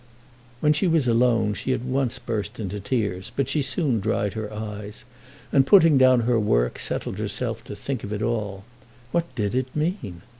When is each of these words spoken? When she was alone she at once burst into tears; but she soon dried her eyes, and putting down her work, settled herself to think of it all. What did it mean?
When 0.61 0.73
she 0.73 0.87
was 0.87 1.07
alone 1.07 1.53
she 1.53 1.73
at 1.73 1.83
once 1.83 2.17
burst 2.17 2.59
into 2.59 2.79
tears; 2.79 3.31
but 3.35 3.47
she 3.47 3.61
soon 3.61 3.99
dried 3.99 4.33
her 4.33 4.51
eyes, 4.51 5.03
and 5.51 5.63
putting 5.67 5.99
down 5.99 6.21
her 6.21 6.39
work, 6.39 6.79
settled 6.79 7.19
herself 7.19 7.63
to 7.65 7.75
think 7.75 8.03
of 8.03 8.11
it 8.11 8.23
all. 8.23 8.63
What 9.11 9.35
did 9.35 9.53
it 9.53 9.67
mean? 9.75 10.23